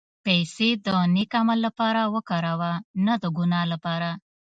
پېسې 0.25 0.69
د 0.85 0.87
نېک 1.15 1.31
عمل 1.39 1.59
لپاره 1.67 2.01
وکاروه، 2.15 2.71
نه 3.05 3.13
د 3.21 3.23
ګناه 3.37 3.65
لپاره. 3.73 4.09